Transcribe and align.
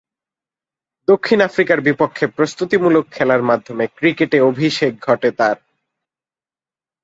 দক্ষিণ 1.07 1.39
আফ্রিকার 1.41 1.79
বিপক্ষে 1.81 2.25
প্রস্তুতিমূলক 2.27 3.05
খেলার 3.11 3.41
মাধ্যমে 3.43 3.85
ক্রিকেটে 3.95 4.37
অভিষেক 4.41 4.93
ঘটে 5.01 5.29
তার। 5.31 5.57